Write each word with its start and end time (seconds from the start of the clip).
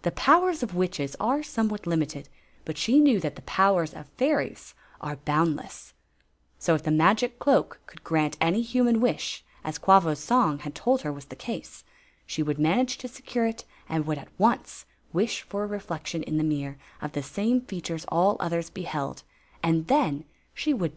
The 0.00 0.10
powers 0.12 0.62
of 0.62 0.74
witches 0.74 1.14
are 1.20 1.42
somewhat 1.42 1.86
limited; 1.86 2.30
but 2.64 2.78
she 2.78 2.98
knew 3.00 3.20
that 3.20 3.36
the 3.36 3.42
powers 3.42 3.92
of 3.92 4.08
fairies 4.16 4.72
are 4.98 5.16
boundless. 5.16 5.92
S.i 6.58 6.74
if 6.76 6.84
t}ie 6.84 6.94
magic 6.94 7.38
cloak 7.38 7.78
could 7.86 8.02
grant 8.02 8.38
any 8.40 8.62
human 8.62 8.98
wi^ 8.98 9.42
as 9.64 9.76
Quavos 9.76 10.20
song 10.20 10.60
had 10.60 10.74
told 10.74 11.02
her 11.02 11.12
was 11.12 11.26
the 11.26 11.36
case, 11.36 11.84
she 12.24 12.42
would 12.42 12.58
manage 12.58 12.96
to 12.96 13.08
secure 13.08 13.44
it 13.44 13.66
and 13.90 14.06
would 14.06 14.16
at 14.16 14.32
once 14.38 14.86
wish 15.12 15.42
for 15.42 15.64
a 15.64 15.66
reflection 15.66 16.22
in 16.22 16.38
the 16.38 16.42
mirror 16.44 16.78
of 17.02 17.12
the 17.12 17.22
same 17.22 17.60
features 17.60 18.06
all 18.08 18.38
others 18.40 18.70
beheld— 18.70 19.22
and 19.68 19.86
then 19.88 20.24
she 20.54 20.72
would 20.72 20.96